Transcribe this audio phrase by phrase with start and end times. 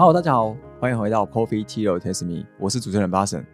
[0.00, 3.46] 好大家好，欢迎回到 Coffee Tea Taste Me，我是主持人巴神。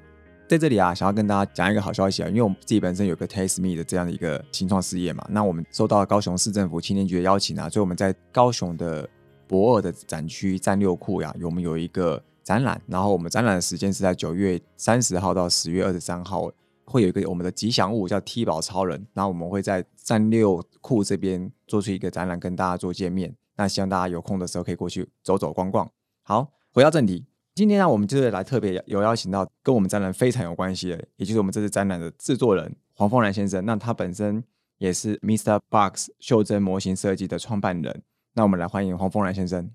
[0.49, 9.11] 在这里啊，想要跟大家讲一个好消息啊，因为我们自己本身有个 Taste Me 的这样的一个新创事业嘛，那我们受到高雄市政府青年局的邀请啊，所以我们在高雄的
[9.49, 16.49] 博二的展区战六库呀，我们有一个展览，然后我们展览的时间是在九月三十号到十月二十三号，
[16.85, 23.35] 会有一个我们的吉祥物叫 T 宝超人，然后我们会在战六库这边做出一个展览，跟大家做见面。
[23.57, 25.91] 那希望大家有空的时候可以过去走走逛逛。
[26.29, 33.65] 好，回到正题，今天呢，我们就是来特别有邀请到跟我们展览非常有关系的，也就是我们这次展览的制作人黄凤兰先生。
[33.65, 34.43] 那他本身
[34.79, 35.61] 也是 Mr.
[35.69, 38.03] Box 袖珍模型设计的创办人。
[38.33, 39.71] 那我们来欢迎黄凤兰先生。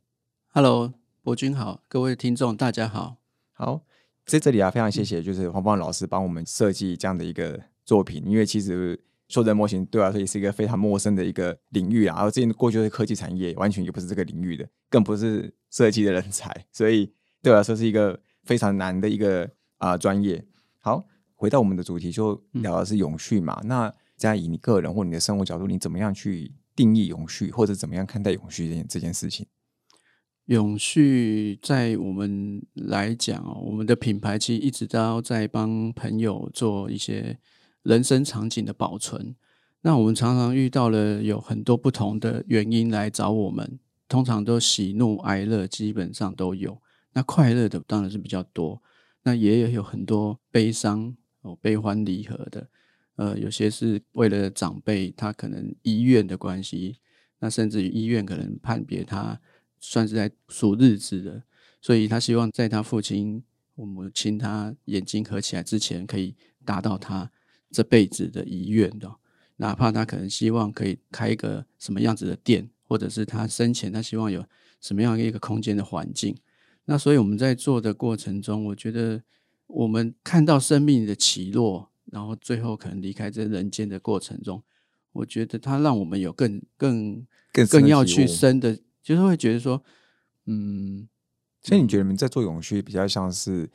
[0.49, 3.15] Hello，博君好，各位听众大家好。
[3.53, 3.83] 好，
[4.25, 9.01] 在这里啊，非常谢谢就是黄凤兰老师帮我们设计这样的一个作品，因为其实。
[9.31, 17.09] 袖珍模型对我来说也是一个非常陌生的一个领域啊，而之前过去的科技产业完全也不是这个领域的，更不是设计的人才，所以
[17.41, 20.43] 对我来说是一个非常难的一个啊专业。
[20.79, 23.61] 好，回到我们的主题，就聊的是永续嘛。
[23.63, 29.47] 那在以你个人或你的生活角度，你怎么样去定义永续，或者怎么样看待永续这件这件事情？
[30.47, 37.39] 永续在我们来讲哦，我们的品牌其实一直都在帮朋友做一些。
[37.83, 39.35] 人生场景的保存，
[39.81, 46.81] 那我们常常遇到了有很多不同的原因来找我们，通常都喜怒哀乐基本上都有。
[47.13, 48.81] 那快乐的当然是比较多，
[49.23, 52.69] 那也有很多悲伤哦，悲欢离合的。
[53.15, 56.99] 呃，有些是为了长辈，他可能医院的关系，
[57.39, 59.39] 那甚至于医院可能判别他
[59.79, 61.43] 算是在数日子的，
[61.81, 63.43] 所以他希望在他父亲、
[63.75, 67.29] 我母亲他眼睛合起来之前，可以达到他。
[67.71, 69.09] 这辈子的遗愿的，
[69.55, 74.45] 哪怕他可能希望可以开一个什么样子的店，或者是他生前他希望有
[74.81, 76.35] 什么样的一个空间的环境。
[76.85, 79.23] 那所以我们在做的过程中，我觉得
[79.67, 84.61] 我们看到生命的起落，然后最后可能离开这人间的过程中，
[85.13, 89.81] 我觉得它让我们有更更更更要去生的，就是会觉得说，
[90.47, 91.07] 嗯，
[91.61, 93.69] 所以你觉得你们在做永续，比较像是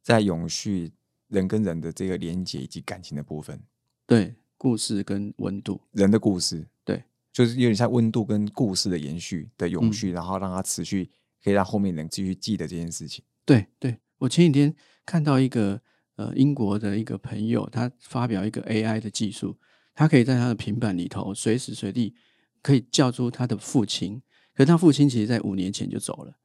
[0.00, 0.92] 在永续。
[1.32, 3.58] 人跟人的这个连接以及感情的部分，
[4.06, 11.10] 对故事跟温度，人的故事，对，就是有点像温度跟故事的延续的永续，然后让它持续，
[11.42, 13.24] 可以让后面人继续记得这件事情。
[13.44, 13.98] 对，对。
[14.18, 14.72] 我前几天
[15.04, 15.80] 看到一个
[16.16, 19.58] 呃英国的一个朋友，他发表一个 AI 的技术，
[19.94, 22.14] 他可以在他的平板里头随时随地
[22.62, 24.22] 可以叫出他的父亲，
[24.54, 26.36] 可他父亲其实在五年前就走了，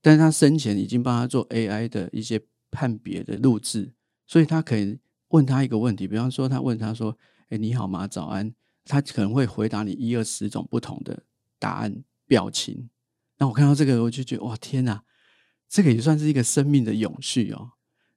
[0.00, 3.92] 但是他生前已经帮他做 AI 的一些判别的录制。
[4.32, 4.98] 所以他可以
[5.28, 7.14] 问他一个问题，比方说他问他说
[7.52, 8.08] ：“哎，你好吗？
[8.08, 8.54] 早安。”
[8.86, 11.24] 他可能会回答你一二十种不同的
[11.58, 12.88] 答案表情。
[13.36, 15.04] 那我看到这个，我就觉得哇，天哪，
[15.68, 17.72] 这个也算是一个生命的永续哦。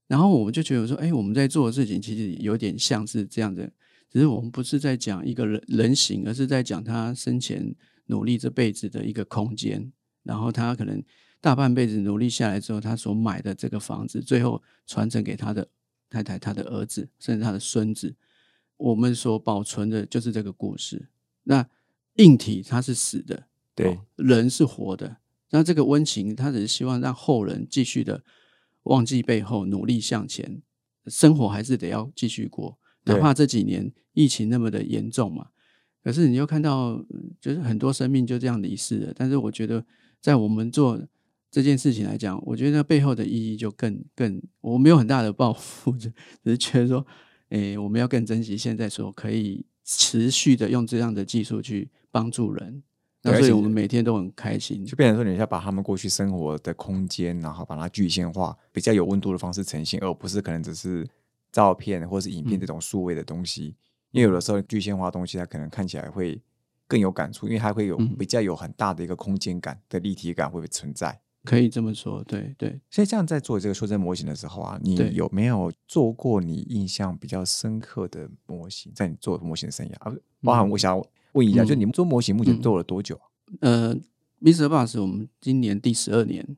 [0.08, 3.70] 然后我们就觉得说，哎，我们在做的事情其实有点像是这样的，
[4.10, 9.92] 只是我们不是在讲一个人人形，而是在讲他生前努力这辈子的一个空间。
[10.24, 11.04] 然后他可能
[11.42, 15.68] 大半辈子努力下来之后，他所买的这个房子，最后传承给他的。
[16.16, 18.16] 太太、他的儿子，甚至他的孙子，
[18.78, 21.10] 我们所保存的就是这个故事。
[21.44, 21.68] 那
[22.16, 25.18] 硬体它是死的，对，人是活的。
[25.50, 28.24] 那这个温情，他只是希望让后人继续的
[28.84, 30.62] 忘记背后，努力向前，
[31.08, 32.78] 生活还是得要继续过。
[33.04, 35.50] 哪怕这几年疫情那么的严重嘛，
[36.02, 37.04] 可是你又看到，
[37.42, 39.14] 就是很多生命就这样离世了。
[39.14, 39.86] 但是我觉得，
[40.22, 41.06] 在我们做。
[41.56, 46.12] 这件事情来讲，我觉得背后的意义就更更，我没有很大的抱负，只
[46.44, 47.08] 是觉得说，
[47.48, 52.84] 诶，我们要更珍惜现在所可以持续的用这样的技术去帮助人，
[53.22, 54.86] 那所以我们每天都很开心。
[54.86, 61.08] 就变成说，你要把他们过去生活的空间，然后把它具象化，比较有温度的方式呈现，而不是可能只是
[61.54, 63.74] 照片或是影片这种数位的东西。
[64.12, 66.38] 因为有的时候具象化东西，它可能看起来会
[66.86, 71.18] 更有感触，因为它会有比较有很大的一个空间感的立体感会存在。
[71.46, 72.80] 可以这么说，对对。
[72.90, 78.92] 所以这样在做这个修正模型的时候啊，你有没有做过你印象比较深刻的模型？
[78.96, 81.02] 在你做模型生涯啊，包含我想
[81.34, 83.20] 问一下，就你们做模型目前做了多久？
[83.62, 83.96] 呃
[84.42, 84.66] ，Mr.
[84.66, 86.58] Bus 我们今年第十二年，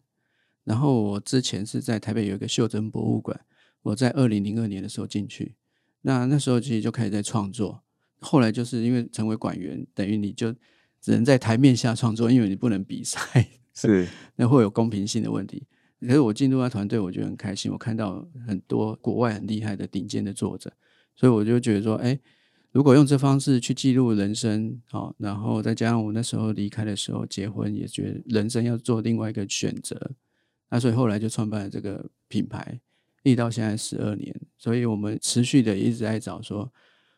[0.63, 3.39] 然后我之前是在台北有一个袖珍博物馆，
[3.83, 5.55] 我在二零零二年的时候进去，
[6.01, 7.83] 那那时候其实就开始在创作，
[8.19, 10.53] 后来就是因为成为馆员，等于你就
[11.01, 13.49] 只能在台面下创作，因为你不能比赛。
[13.77, 15.67] 是，那会有公平性的问题。
[16.01, 17.71] 可是我进入他团队，我觉得很开心。
[17.71, 20.73] 我看到很多国外很厉害的顶尖的作者，
[21.15, 22.19] 所以我就觉得说，哎，
[22.71, 30.11] 如果用这方式去记录人生，好，然后再加上我那时候离开的时候结婚，也觉得人生要做另外一个选择。
[30.69, 32.79] 那所以后来就创办了这个品牌，
[33.23, 36.71] 一直到现在十二年，所以我们持续的一直在找说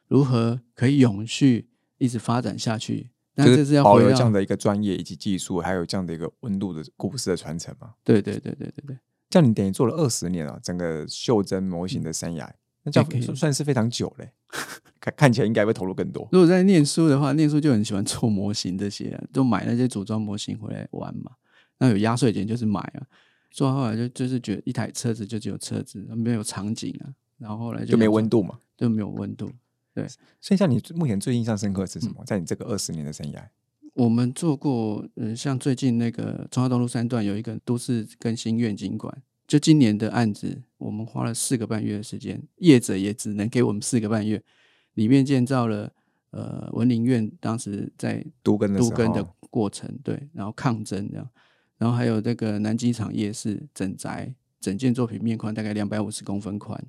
[0.08, 3.10] 如何可以永续一直发展下去。
[3.40, 7.94] 那就这是要保留这样的一个专业以及技术，还有这样的一个温度的故事的传承嘛。
[8.04, 8.98] 对对对对对对，
[9.30, 12.50] 这样你等于做了二十年了，整个袖珍模型的生涯，
[12.84, 14.32] 那这样算是非常久嘞。
[15.00, 16.28] 看看起来应该会投入更多。
[16.34, 21.32] 如果在念书的话，念书就很喜欢做模型这些、啊，都买那些组装模型回来玩嘛。
[21.78, 23.08] 那有压岁钱就是买啊，
[23.52, 27.16] 做到后来就就是觉得一台车子就只有车子，没有场景啊。
[27.38, 28.60] 然后后来就就没想说温度嘛。
[28.76, 29.50] 就没有温度。
[30.40, 32.14] 所以像你目前最印象深刻的是什嗯。
[32.16, 32.24] 么？
[32.26, 33.44] 在你这个二十年的生涯，
[33.94, 44.42] 我们做过，嗯，像最近那个中华东路三段有一个都市更新愿景馆，就今年的案子，我们花了四个半月的时间，业者也只能给我们四个半月，
[44.94, 45.92] 里面建造了
[46.32, 51.30] 呃文林院当时在都跟的时候，都根的过程，对，然后抗争这样，
[51.78, 56.82] 然后还有这个南机场夜市整宅，整件作品面宽大概两百五十公分宽，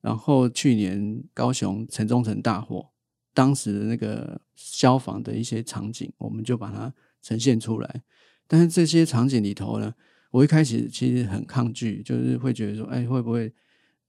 [0.00, 2.90] 然后去年高雄城中城大火，
[3.34, 8.02] 当时的那个消防的一些场景，我们就把它呈现出来。
[8.46, 9.92] 但是这些场景里头呢，
[10.30, 13.52] 我一开始其实很抗拒，就是会觉得说，哎，会不会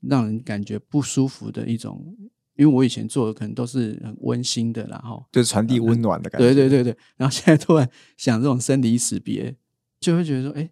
[0.01, 2.15] 让人感觉不舒服的一种？
[2.55, 6.47] 因为我以前做的可能都是很温馨的啦，然后就是传递温暖的感觉。
[6.47, 7.87] 对对对对，然后现在突然
[8.17, 9.55] 想这种生离死别，
[9.99, 10.67] 就会觉得说，哎，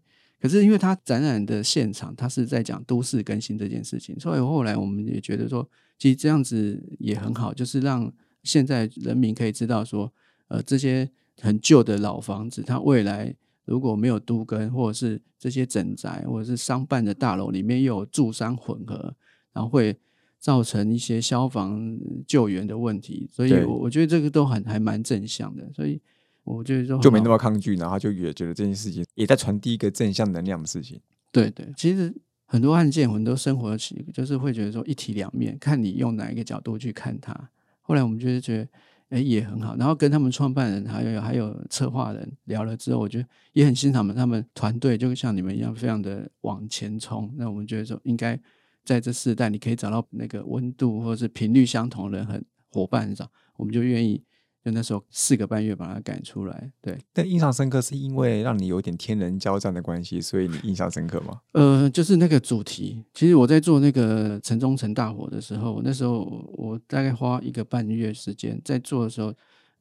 [0.45, 8.13] 可是因为它展览的现场，它是在讲都市更新这件事情，所以后来我们也觉得说，其实这样子也很好，就是让
[8.43, 10.13] 现在人民可以知道说，
[10.49, 11.09] 呃，这些
[11.41, 19.15] 很旧的老房子，它未来如果没有都更，或者是这些整宅或者是商办的大楼里面又有住商混合，
[19.51, 19.97] 然后会
[20.39, 25.99] 造成一些消防救援的问题，所以我我觉得这个都很还蛮正向的，所以
[26.45, 30.97] 我觉得说就没那么么抗拒，然后就也觉得这件事情也在传递一个正向能量的事情。
[31.33, 32.15] 对对，其实
[32.45, 37.49] 很多案件很多生活起就是会觉得说一体两面，看你用哪一个角度去看它。
[37.81, 38.67] 后来我们就是觉得。
[39.09, 39.75] 哎，也很好。
[39.77, 47.31] 然后跟他们创办人还有还有策划人聊了之后，我觉得也很欣赏他们，他们团队就像你们一样，非常的往前冲。
[47.37, 48.37] 那我们觉得说，应该
[48.83, 54.23] 在这世代，你可以找到那个温度或者是频率相同的很伙伴找，我们就愿意。
[54.65, 61.39] 就那时候四个半月把它赶出来，对，但印象深刻是因为让你有点天人交战的关系，所以你印象深刻吗？
[61.53, 63.05] 呃，就是那个主题。
[63.13, 66.23] 其实我在做那个城中城大火的时候，那时候
[66.53, 69.31] 我大概花一个半月时间在做的时候，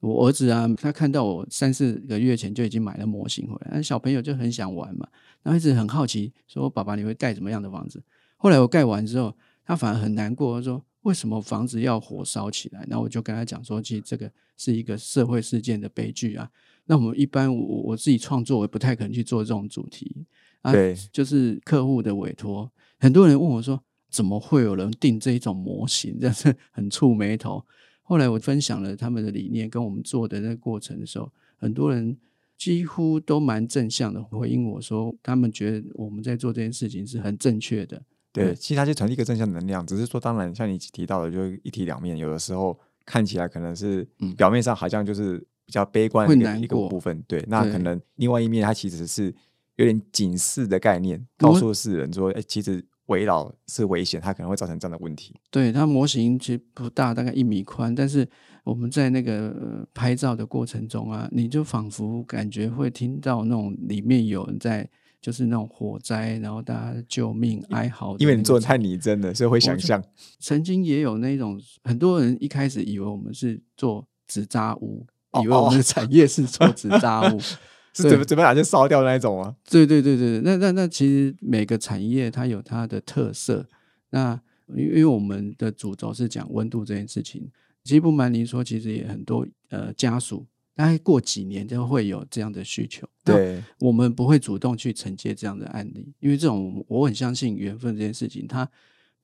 [0.01, 5.07] 我儿子啊，他看到我三四个月前就已经买了模型回来，那小朋友就很想玩嘛，
[5.41, 8.03] 然后一直很好奇，说爸爸你会盖什么样的房子？
[8.37, 9.35] 后来我盖完之后，
[9.65, 12.85] 他反而很难过，他说为什么房子要火烧起来？
[12.87, 16.49] 然后我就跟他讲说，其实这个是一个社会事件的悲剧啊。
[16.85, 20.25] 那我们一般我我自己创作，我也不太可能去做这种主题
[20.61, 20.71] 啊。
[20.71, 26.17] 对，就是客户的委托，很多人问我说，怎么会有人定这一种模型？
[26.21, 27.65] 真是很触眉头。
[28.03, 32.15] 后来我分享了他们的理念跟我们做的那个过程的时候，很多人
[32.55, 37.99] 几乎都蛮正向的回应我说，他们觉得我们在做这件事情是很正确的。
[38.31, 49.33] 对，对其实它就传递一个正向能量，只是说，当然像你提到的，就是一体两面，有的时候看起来可能是嗯表面上好像就是比较悲观的会一个部分，对，那可能另外一面它其实是
[49.75, 55.35] 有点警示的概念，我告诉世人说，哎，其实围绕是危险，它可能会造成这样的问题。
[55.51, 58.27] 对，它模型其实不大，大概一米宽，但是
[58.63, 64.89] 我们在那个、呃拍照的过程中啊，你就仿佛感觉会听到那种里面有人在，
[65.25, 68.15] 就是那种火灾，然后大家救命哀嚎。
[68.19, 70.03] 因为你做的太拟真了，所以会想就象。
[70.39, 77.39] 曾经也有那种很多人一开始以为我们是做纸扎屋，哦以为我们的产业是做纸扎屋。
[77.97, 79.55] 对是怎么怎么哪就烧掉的那一种吗？
[79.67, 83.67] 对对对对，那那那其实每个产业它有它的特色。
[84.11, 84.39] 那
[84.75, 87.49] 因为我们的主轴是讲温度这件事情，
[87.83, 93.07] 其实不瞒您说，其实也很多呃家属，大概过几年就会有这样的需求。
[93.23, 98.69] 对，我们不会主动去承接这样的案例，因为这种我很相信缘分这件事情，它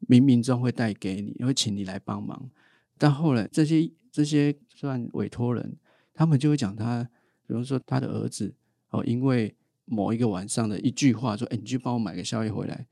[0.07, 2.49] 冥冥中会带给你，会请你来帮忙。
[2.97, 5.77] 但后来这些这些算委托人，
[6.13, 7.03] 他们就会讲他，
[7.45, 8.55] 比如说他的儿子
[8.89, 9.53] 哦，因为
[9.85, 12.87] 某一个晚上的一句话说：“哎，你去帮我买个宵夜回来。”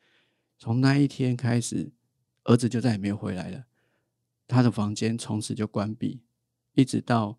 [0.59, 1.89] 从那一天开始，
[2.43, 3.63] 儿子就再也没有回来了，
[4.45, 6.19] 他的房间从此就关闭，
[6.73, 7.38] 一直到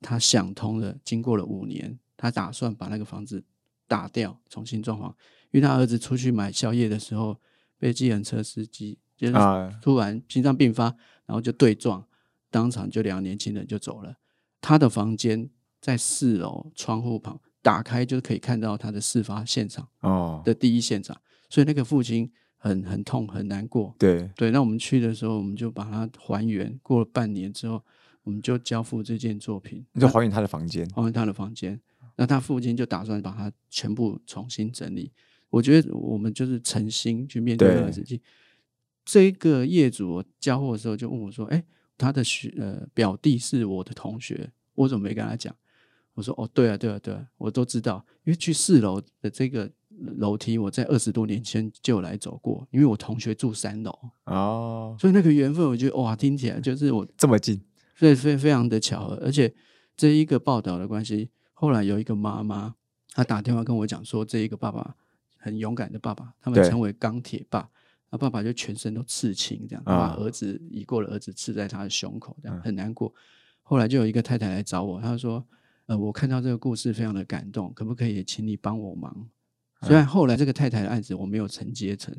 [0.00, 3.42] 他想通了，经过了五年，他打算把那个房子
[3.86, 5.12] 打掉，重新装潢。
[5.50, 7.36] 因为他儿子出去买宵夜的时候，
[7.78, 10.84] 被计程车司机就是啊突然心脏病发，
[11.26, 12.06] 然后就对撞，
[12.50, 14.14] 当场就两个年轻人就走了。
[14.60, 23.94] 他的房间在四楼窗户旁，打开就可以看到他的事发现场哦，的第一现场，所以那个父亲很很痛很难过。
[23.98, 26.78] 对对，那我们去的时候，我们就把它还原。
[26.82, 27.82] 过了半年之后，
[28.30, 31.78] 我们就交付这件作品，你就还原他的房间，还原他的房间。
[32.16, 35.10] 那他父亲就打算把它全部重新整理。
[35.48, 38.20] 我觉得我们就是诚心去面对这个事情。
[39.04, 41.64] 这个业主我交货的时候就问我说：“哎，
[41.98, 45.52] 他的学呃表弟是我的同学，我怎么没跟他讲？”
[46.14, 49.68] 我说：“哦，对啊，对啊，对啊，我都知道，因为去四楼的这个
[50.18, 57.60] 楼梯，我在二十多年前就来走过，因为我同学住三楼哦，所以那个缘分，我觉得哇，听起来就是我这么近，
[58.00, 59.54] 非非非常的巧合，而且
[59.94, 62.74] 这一个报道的关系，后来有一个妈妈，
[63.12, 64.96] 她打电话跟我讲说，这一个爸爸
[65.36, 67.68] 很勇敢的爸爸，他们对称为钢铁爸。
[68.10, 73.14] 那爸爸就全身都刺青，这样啊把儿子已过了儿子刺在他的胸口，这样嗯很难过。
[73.62, 75.46] 后来就有一个太太来找我，她说
[75.84, 79.28] ：“呃，我看到这个故事非常的感动，可不可以请你帮我忙？”
[79.86, 82.16] 虽然后来这个太太的案子我没有承接成，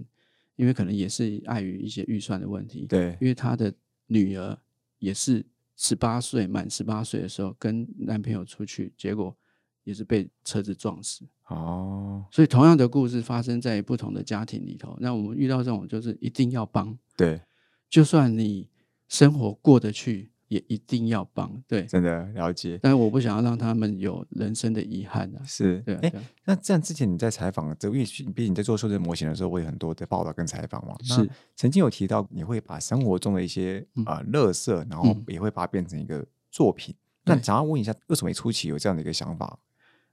[0.57, 2.85] 因为可能也是碍于一些预算的问题。
[2.87, 3.73] 对因为她的
[4.05, 4.57] 女儿
[4.99, 5.43] 也是
[5.83, 9.35] 十八岁满十八岁的时候跟男朋友出去，结果
[9.83, 11.25] 也是被车子撞死。
[11.47, 17.41] 哦，所以同样的故事发生在不同的家庭里头，那我们遇到这种就是一定要帮，对，
[17.89, 18.69] 就算你
[19.07, 21.49] 生活过得去，也一定要帮。
[21.65, 25.41] 对，真的了解，但是我不想要让他们有人生的遗憾啊。
[25.45, 28.03] 是，对啊，哎那这样之前你在采访这，因为
[28.35, 30.93] 毕竟你在做数字模型的时候，会有很多的报道跟采访嘛。
[31.03, 36.93] 是曾经有提到你会把生活中的一些嗯啊乐色，然后嗯也会把它变成一个作品。
[37.23, 39.57] 那对想要问一下，为什么你初期有这样的一个想法？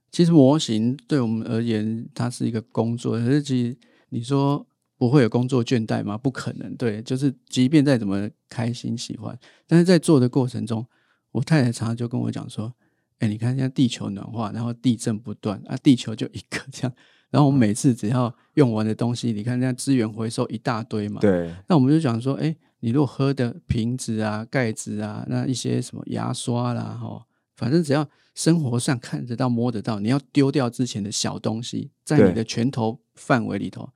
[0.09, 3.77] 其实模型对我们而言，它是一个工作，可是其实
[4.07, 4.65] 你说
[4.99, 6.17] 不会有工作倦怠吗？
[6.17, 6.75] 不可能。
[6.75, 10.85] 对，就是即便再怎么开心喜欢，但是在做的过程中，
[11.31, 12.71] 我太太常常就跟我讲说
[13.19, 16.93] ：“哎，你看现在地球暖化，然后地震不断啊，地球就一个这样。
[17.31, 27.25] 然后我们每次只要用完的东西，你看现在资源回收一大堆嘛，对，那我们就讲说，哎，你如果喝的瓶子啊、盖子啊，那一些什么牙刷啦，哈，
[27.55, 33.87] 反正只要生活上看得到、摸得到，你要丢掉之前的小东西，在你的拳头范围里头，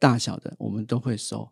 [0.00, 1.48] 大小的我们都会收，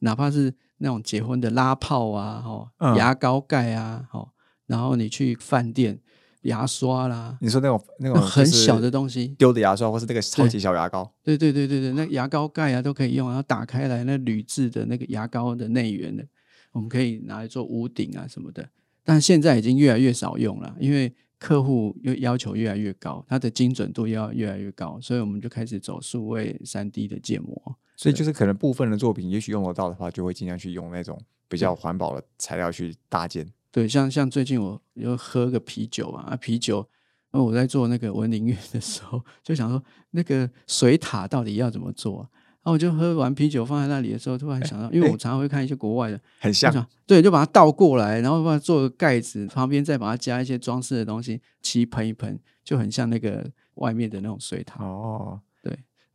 [0.00, 4.28] 哪怕是那种结婚的拉泡啊，哈，嗯牙膏盖啊，哈，
[4.66, 5.98] 然后你去饭店
[6.42, 16.26] 牙刷啦，你说那种那那种很小的东西，丢的牙刷，或是那个超级小牙膏，对对对对对，那牙膏盖啊都可以用，然后打开来那铝制的那个牙膏的内缘的，
[16.72, 18.68] 我们可以拿来做屋顶啊什么的。
[19.04, 27.76] 但现在已经越来越少用了，因为客户又要求越来越高，它的精准度要越来越高，所以我们就开始走数位三 D 的建模。
[28.02, 31.16] 所以就是可能部分的作品，也许用得到的话，就会尽量去用那种
[31.46, 33.46] 比较环保的材料去搭建。
[33.70, 36.84] 对，像像最近我又喝个啤酒啊，啊啤酒，
[37.30, 39.80] 那我在做那个文林月的时候，就想说
[40.10, 42.28] 那个水塔到底要怎么做、啊？
[42.32, 54.84] 然后我就喝完啤酒放在那里的时候，突然想到，因为我常常会看一些国外的， 很像对，就把它倒过来，然后把它做个盖子，旁边再把它加一些装饰的东西，漆喷一喷，就很像那个外面的那种水塔。
[54.84, 55.40] 哦。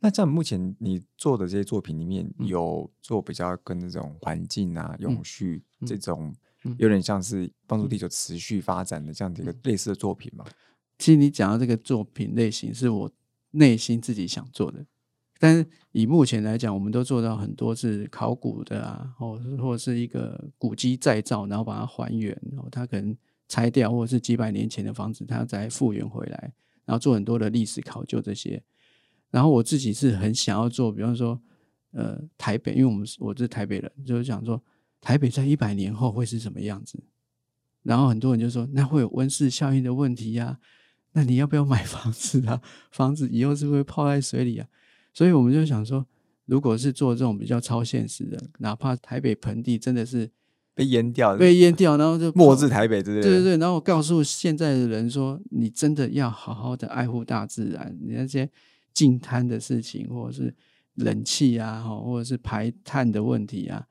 [0.00, 10.44] 那在目前你做的这些作品里面，嗯有做比较跟这种环境啊、永续嗯这种嗯，有点像是帮助地球持续发展的这样的一个类似的作品吗？
[10.98, 13.10] 其实你讲到这个作品类型，是我
[13.52, 14.84] 内心自己想做的，
[15.38, 26.52] 但是以目前来讲，我们都做到很多是考古的啊，或者或者是一个古迹再造，然后把它还原，然后它可能拆掉或者是几百年前的房子，它再复原回来，
[26.84, 28.62] 然后做很多的历史考究这些。
[29.30, 31.40] 然后我自己是很想要做，比方说，
[31.92, 34.62] 呃，台北，因为我们是我是台北人，就是想说
[35.00, 37.02] 台北在一百年后会是什么样子。
[37.82, 40.58] 然后很多人就说，那会有温室效应的问题呀、
[41.12, 42.60] 那你要不要买房子啊？
[42.90, 44.66] 房子以后是不是会泡在水里啊？
[45.14, 46.06] 所以我们就想说，
[46.46, 50.30] 如果是做这种比较超现实的，哪怕台北盆地真的是
[50.74, 53.22] 被淹掉，被淹掉，然后就 末泡日台北之类的。
[53.22, 58.48] 对对对，然后我告诉现在的人说，你真的要好好的爱护大自然，你那些
[58.98, 60.52] 净滩的事情，或者是
[60.94, 63.86] 冷气啊，哈，或者是排碳的问题啊，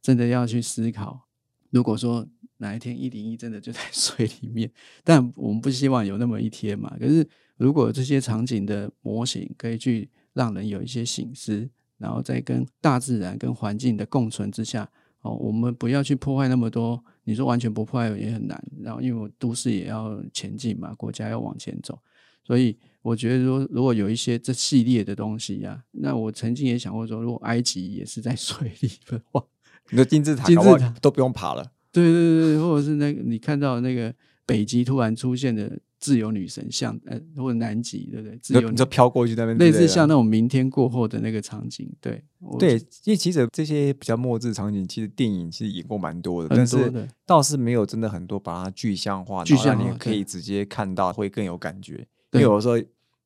[0.00, 1.28] 真的要去思考。
[1.68, 2.26] 如果说
[2.56, 4.72] 哪一天一零一真的就在水里面，
[5.04, 6.96] 但我们不希望有那么一天嘛。
[6.98, 7.28] 可是
[7.58, 14.90] 如果这些场景的模型可以去让人有一些醒思，然后在跟大自然、跟环境的共存之下，
[15.20, 17.04] 哦，我们不要去破坏那么多。
[17.24, 22.00] 你说完全不破坏也很难，然后因为都市也要前进嘛，国家要往前走，
[22.42, 22.78] 所以
[23.08, 29.42] 我觉得说，如果有一些这系列的东西呀、那我曾经也想过说，如果埃及也是在水里的话，
[29.90, 31.72] 你的金字塔，金字塔都不用爬了。
[31.90, 38.38] 对对对对，或者是那个你看到那个北极突然出现的自由女神像，呃，或者南极，对不对？
[38.42, 42.22] 自由你就飘过去那边之类似像那种明天过后的那个场景，对
[42.58, 42.74] 对，
[43.04, 52.06] 因为其实这些比较末日场景，其实电影其实演过蛮多的，但是倒是没有真的很多把它具象化，具象化你可以直接看到，会更有感觉。
[52.30, 52.76] 因对为有的时候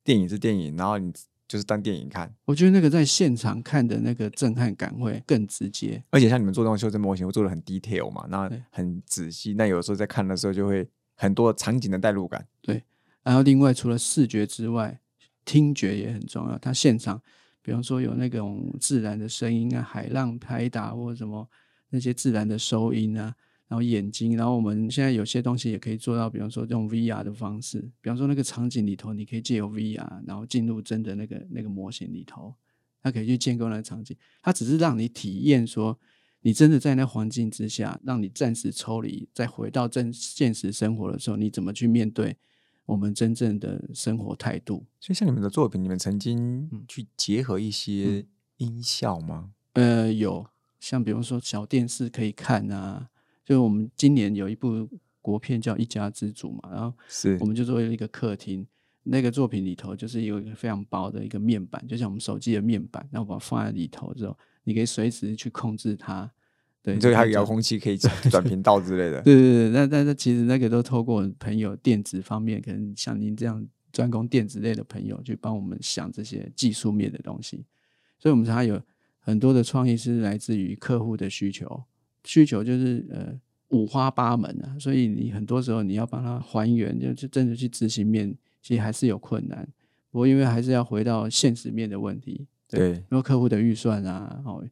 [0.03, 1.11] 电影是电影，然后你
[1.47, 6.03] 就是当电影看，我觉得那个在现场看的那个震撼感会更直接。
[6.09, 9.53] 而且像你们做这种修正模型，会做的很 detail 嘛，那对很仔细。
[9.53, 12.47] 那有的时候在看的时候，就会很多场景的代入感。
[12.61, 12.83] 对
[13.21, 14.99] 然后另外除了视觉之外，
[15.45, 16.57] 听觉也很重要。
[16.57, 17.21] 它现场，
[17.61, 21.47] 比方说有那种自然的声音啊，海浪拍打或者什么
[21.89, 23.35] 那些自然的收音啊，
[23.67, 32.53] 然后眼睛，然后我们现在有些东西也可以做到，比方说用 VR 的方式，比方说那个场景里头，你可以借由 VR，然后进入真的那个那个模型里头，
[33.01, 34.15] 它可以去建构那个场景。
[34.41, 35.97] 它只是让你体验说，
[36.41, 42.37] 你真的在那环境之下，让你暂时抽离，再回到真现实生活的时候，你怎么去面对
[42.85, 44.85] 我们真正的生活态度？
[44.99, 48.25] 所以像你们的作品，你们曾经嗯去结合一些
[48.57, 49.51] 音效吗？
[49.73, 50.45] 呃，有
[50.79, 53.09] 像比方说小电视可以看啊，
[53.45, 54.87] 就是我们今年有一部
[55.21, 58.65] 国片叫《一家之主》嘛，然后是我们就做了一个客厅，
[59.03, 66.29] 那个作品里头就是有一个非常薄的一个面板，就像我们手机的面板，然后把它放在里头之后，你可以随时去控制它。
[66.81, 67.97] 对，这个还有就遥控器可以
[68.29, 69.21] 转频道之类的。
[69.21, 77.65] 对对对，那但是其实那个都透过朋友电子方面，可能像您这样专攻电子类的朋友，去帮我们想这些技术面的东西。
[78.19, 78.81] 所以，我们常常有
[79.19, 81.83] 很多的创意是来自于客户的需求，
[82.23, 83.33] 需求就是呃
[83.69, 84.77] 五花八门啊。
[84.79, 89.67] 所以你很多时候你要帮他还原，就就真的去执行面，其实还是有困难。
[90.11, 94.63] 不过，因为还是要回到现实面的问题，对，因为客户的预算啊，哦，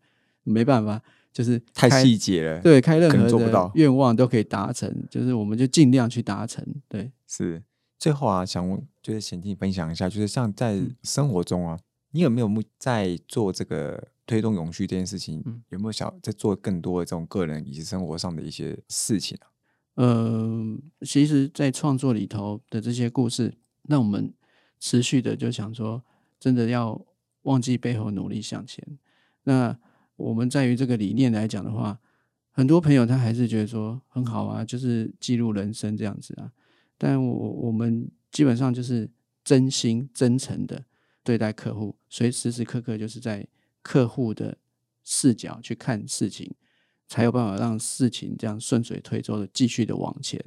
[0.43, 1.01] 没办法，
[1.33, 6.63] 就是太细节了。，对，开任何的愿望都可以达成，就是我们就尽量去达成。
[6.87, 7.63] 对，是。
[7.97, 11.79] 最后啊，想问，就是想听你分享一下，就是像在嗯生活中啊，
[12.11, 19.51] 你有没有目在做这个推动永续这件事情，嗯有没有想在做更多的这种个人以及生活上的一些事情啊？
[19.95, 24.33] 呃，其实，在创作里头的这些故事，那我们
[24.79, 26.01] 持续的就想说，
[26.39, 27.05] 真的要
[27.41, 28.81] 忘记背后，努力向前。
[29.43, 29.77] 那
[30.15, 31.99] 我们在于这个理念来讲的话，
[32.51, 36.49] 很多朋友他还是觉得说很好啊，就是记录人生这样子啊。
[36.97, 39.09] 但我我们基本上就是
[39.43, 40.85] 真心真诚的
[41.21, 43.45] 对待客户，所以时时刻刻就是在
[43.81, 44.57] 客户的
[45.03, 46.53] 视角去看事情，
[47.07, 50.43] 才有办法让事情这样顺水推舟的继续的往前。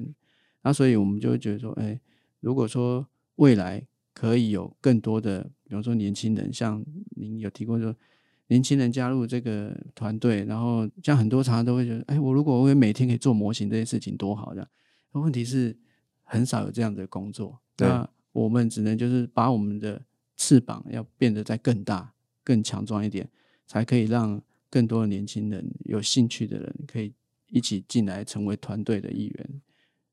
[0.61, 1.99] 那所以我们就会觉得说，哎，
[2.39, 7.95] 如果说未来可以有更多的，比方说年轻人，像您有提过说，
[8.47, 14.67] 年轻人加入这个团队，然后像很多常常都会觉得，哎，我如果我每天可以做模型这件事情多好这样。
[15.11, 15.77] 那问题是
[16.23, 20.03] 很少有这样的工作，对那我们只能就是把我们的
[20.35, 22.11] 翅膀要变得再更大、
[22.45, 23.27] 更强壮一点，
[23.67, 27.13] 才可以让更多的年轻人有兴趣的人可以
[27.47, 29.61] 一起进来成为团队的一员。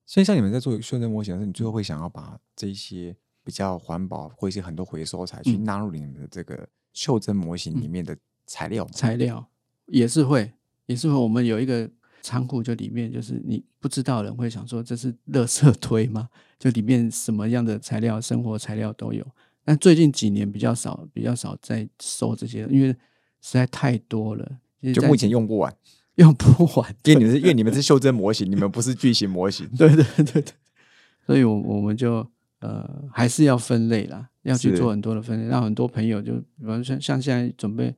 [0.06, 3.14] 所以像你们在做袖珍模型的时候，你最后会想要把这一些
[3.44, 8.16] 比较环保或一些很多回收材去嗯纳入你们的这个袖珍模型里面的
[8.46, 8.90] 材料吗？
[8.92, 9.46] 材料
[9.86, 10.52] 也是会，
[10.86, 11.14] 也是会。
[11.14, 11.88] 我们有一个
[12.20, 16.28] 仓库，就里面就是你不知道的人会想说这是垃圾 堆吗？
[16.58, 19.26] 就里面什么样的材料，生活材料都有。
[19.64, 22.88] 但最近几年比较少，比较少在收这些，因为
[23.40, 24.58] 实在太多了，
[24.94, 25.74] 就目前用不完，
[26.16, 26.94] 用不完。
[27.04, 29.68] 因为你们是因为你们是袖珍模型，你们不是巨型模型。
[29.78, 30.44] 对对对对，
[31.26, 32.26] 所以我我们就
[32.60, 37.94] 呃还是要分类啦，要去做很多的分类，让很多朋友就比方说像像现在准备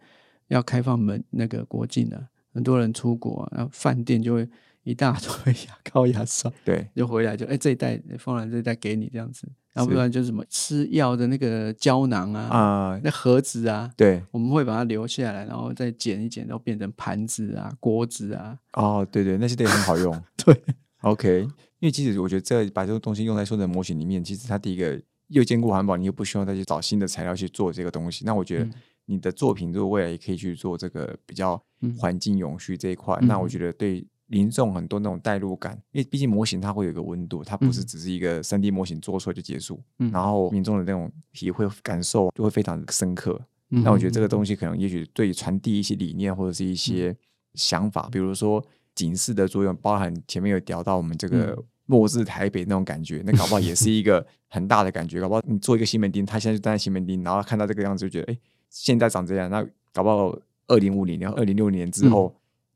[0.49, 4.49] 要开放门那个国境了，很多人出国、啊，然后饭店就会
[4.85, 13.91] 一大 堆牙膏、牙刷，对，就回来就哎这一袋丰兰这一袋给你这样子，然后不然就是什么吃药的那个胶囊啊，啊、那盒子啊。
[13.97, 18.59] 对，我们会把它留下来，然后再剪一剪，然后变成盘子啊、锅子啊。
[18.75, 20.23] 哦，对对，那些都也很好用。
[20.45, 20.55] 对
[21.01, 21.41] ，OK，
[21.81, 28.25] 因为其实我觉得这把这个东西用在说的模型里面，其实它第一个又兼顾环保，你又不需要再去找新的材料去做这个东西。
[28.25, 28.73] 那我觉得嗯
[29.07, 37.87] 你的作品如果未来也可以去做这个比较嗯环境永续这一块，嗯那我觉得对民众很多那种代入感，因为毕竟模型它会有一个温度，它不是嗯。
[37.87, 40.11] 只是一个三 D 模型做出来就结束，嗯。
[40.11, 43.41] 然后民众的那种体会感受就会非常的深刻。
[43.71, 47.17] 嗯那我觉得这个东西可能也许对传递一些理念或者是一些
[47.55, 51.65] 想法，比如说警示的作用，包含前面有聊到我们这个嗯。
[51.87, 55.21] 末日台北那种感觉，那搞不好也是一个很大的感觉。
[55.21, 58.39] 搞不好你做一个西门町，他现在就站在西门町，然后看到这个样子就觉得，哎，
[58.71, 60.35] 现在长这样，那搞不好
[60.69, 62.35] 二零五零年、二零六年之后，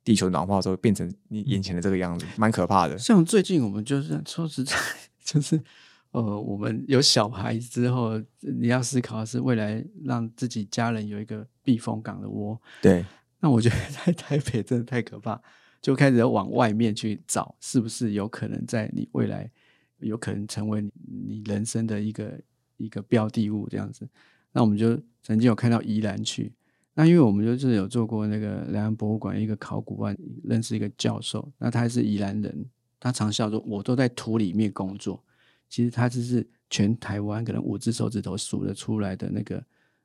[0.09, 2.97] 地球暖化之后变成你眼前的这个样子，蛮可怕的。
[2.97, 4.75] 像最近我们就是 说实在，
[5.23, 5.63] 就是
[6.13, 12.59] 呃，我们有小孩之后，你要思考的是未来让自己家人有一个避风港的窝。
[12.81, 13.05] 对，
[13.41, 15.39] 那我觉得在台北真的太可怕，
[15.83, 19.51] 就开始往外面去找，是不是有可能在你未来
[19.99, 22.41] 有可能成为你人生的一个
[22.79, 24.09] 一个标的物这样子？
[24.53, 26.51] 那我们就曾经有看到宜兰去，
[26.99, 32.67] 那因为我们就是有做过那个两岸博物馆一个考古案，认识一个教授，那他是宜兰人，
[32.99, 35.23] 他常笑说，我都在土里面工作。
[35.69, 39.63] 其实他只是全台湾可能五只手指头数得出来的那个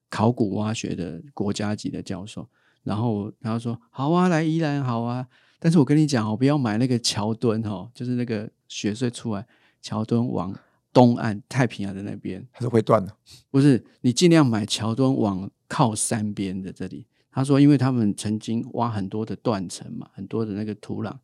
[0.07, 2.47] 考古挖掘的国家级的教授，
[2.83, 5.27] 然后他说：“好啊，来宜兰好啊。”
[5.57, 9.43] 但是我跟你讲哦，不要买那个桥墩哦，就是那个雪穗出来，
[9.81, 10.55] 桥墩往
[10.93, 13.13] 东岸太平洋的那边，它是会断的。
[13.49, 17.07] 不是，你尽量买桥墩往靠山边的这里。
[17.29, 21.17] 他说，因为他们曾经挖很多的断层嘛，很多的那个土壤。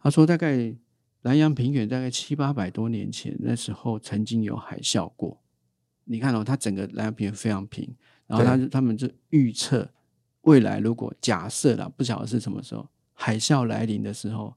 [0.00, 0.76] 他说大概。
[1.22, 5.42] 南洋平原大概七八百多年前，那时候曾经有海啸过。
[6.04, 7.96] 你看哦，它整个南洋平原非常平，
[8.28, 9.90] 然后他他们就预测
[10.42, 14.54] 未来，如果假设了不晓得是什么时候海啸来临的时候，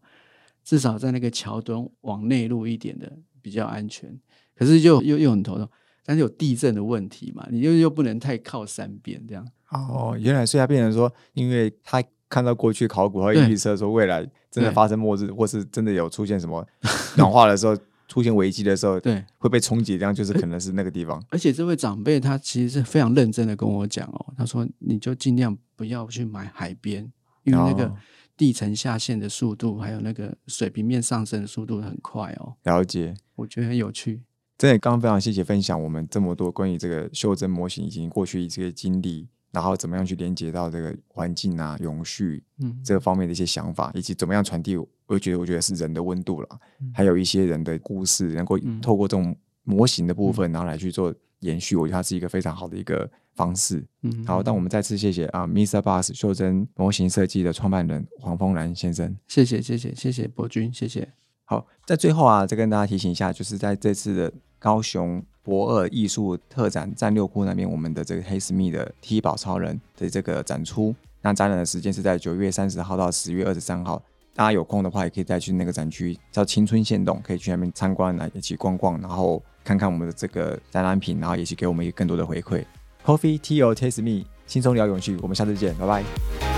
[0.63, 4.15] 至少在那个桥墩往内陆一点的比较安全。
[4.59, 5.67] 可是就又又很头痛，
[6.05, 9.47] 但是有地震的问题嘛，你又又不能太靠山边这样。
[9.71, 12.03] 哦，原来所以他变成说，因为他。
[12.31, 16.63] 看到过去考古，会预测说未来真的发生末日，或是真的有出现什么
[17.17, 17.75] 暖化的时候，
[18.07, 21.19] 出现危机的时候，对会被冲击，这样就是可能是那个地方。
[21.31, 27.11] 而且这位长辈他其实是非常认真的跟我讲哦，他说你就尽量不要去买海边，
[27.45, 27.91] 因为那个
[28.37, 32.53] 地层下陷的速度，还有那个水平面上升的速度很快哦。
[32.65, 34.21] 了解，我觉得很有趣。
[34.59, 39.27] 真的，刚刚非常谢谢分享我们这么多关于这个袖珍模型以及过去一些经历。
[39.51, 44.77] 然后怎么样去连接到这个环境啊、永续嗯这个方面的一些想法，以及怎么样传递？
[45.07, 46.59] 我觉得，我觉得是人的温度了，
[46.93, 51.75] 还有一些人的故事，能够透过这种模型的部分，然后来去做延续。
[51.75, 53.83] 我觉得它是一个非常好的一个方式。
[54.03, 55.81] 嗯，好，那我们再次谢谢啊，Mr.
[55.81, 59.17] Bus 袖珍模型设计的创办人黄峰兰先生。
[59.27, 61.11] 谢谢，谢谢，谢谢博君，谢谢。
[61.45, 65.23] 好，在最后啊，再跟大家提醒一下，就是在这次的高雄。
[65.41, 70.93] 博二艺术特展战六库那边，我们的这个黑斯密的 T 宝超人的这个展出，
[71.23, 73.99] 那展览的时间是在九月三十号到十月二十三号。
[74.35, 82.63] 大家有空的话，也可以再去那个展区叫青春线动，可以去那边参观来一起逛逛，然后看看我们的这个展览品，然后也去给我们一更多的回馈。
[83.03, 86.48] Coffee Tea or Taste Me，轻松聊永续，我们下次见，拜拜。